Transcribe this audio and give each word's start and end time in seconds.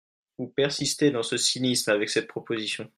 Vous 0.39 0.47
persistez 0.47 1.11
dans 1.11 1.21
ce 1.21 1.37
cynisme 1.37 1.91
avec 1.91 2.09
cette 2.09 2.25
proposition. 2.27 2.89